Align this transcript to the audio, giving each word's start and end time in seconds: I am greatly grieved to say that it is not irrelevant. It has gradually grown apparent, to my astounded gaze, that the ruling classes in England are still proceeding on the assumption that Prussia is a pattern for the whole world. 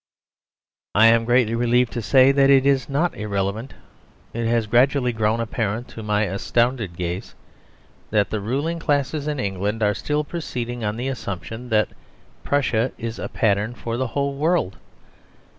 I 0.95 1.05
am 1.09 1.25
greatly 1.25 1.53
grieved 1.53 1.93
to 1.93 2.01
say 2.01 2.31
that 2.31 2.49
it 2.49 2.65
is 2.65 2.89
not 2.89 3.13
irrelevant. 3.13 3.75
It 4.33 4.47
has 4.47 4.65
gradually 4.65 5.13
grown 5.13 5.39
apparent, 5.39 5.89
to 5.89 6.01
my 6.01 6.23
astounded 6.23 6.95
gaze, 6.95 7.35
that 8.09 8.31
the 8.31 8.41
ruling 8.41 8.79
classes 8.79 9.27
in 9.27 9.39
England 9.39 9.83
are 9.83 9.93
still 9.93 10.23
proceeding 10.23 10.83
on 10.83 10.97
the 10.97 11.07
assumption 11.07 11.69
that 11.69 11.89
Prussia 12.43 12.91
is 12.97 13.19
a 13.19 13.29
pattern 13.29 13.75
for 13.75 13.95
the 13.95 14.07
whole 14.07 14.33
world. 14.33 14.75